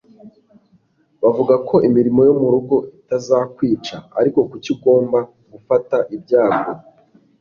bavuga 1.21 1.55
ko 1.67 1.75
imirimo 1.87 2.21
yo 2.27 2.33
mu 2.39 2.47
rugo 2.53 2.75
itazakwica, 2.97 3.95
ariko 4.19 4.39
kuki 4.49 4.69
ugomba 4.75 5.19
gufata 5.51 5.97
ibyago 6.15 6.71